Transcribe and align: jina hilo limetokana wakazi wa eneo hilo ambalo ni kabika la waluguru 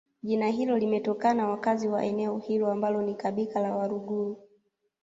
jina 0.23 0.47
hilo 0.47 0.77
limetokana 0.77 1.47
wakazi 1.49 1.87
wa 1.87 2.03
eneo 2.05 2.37
hilo 2.37 2.71
ambalo 2.71 3.01
ni 3.01 3.15
kabika 3.15 3.59
la 3.59 3.75
waluguru 3.75 4.47